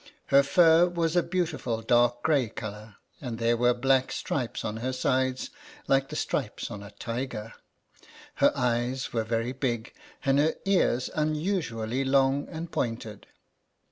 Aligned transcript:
Her 0.33 0.41
fur 0.41 0.87
was 0.89 1.15
a 1.15 1.21
beautiful 1.21 1.83
dark 1.83 2.23
gray 2.23 2.49
color, 2.49 2.95
and 3.21 3.37
there 3.37 3.55
were 3.55 3.75
black 3.75 4.11
stripes 4.11 4.65
on 4.65 4.77
her 4.77 4.91
sides, 4.93 5.51
like 5.87 6.09
the 6.09 6.15
stripes 6.15 6.71
on 6.71 6.81
a 6.81 6.89
tiger. 6.89 7.53
Her 8.37 8.51
eyes 8.55 9.13
were 9.13 9.23
very 9.23 9.51
big, 9.51 9.93
and 10.25 10.39
her 10.39 10.55
ears 10.65 11.11
unusually 11.13 12.03
long 12.03 12.47
and 12.49 12.71
pointed. 12.71 13.27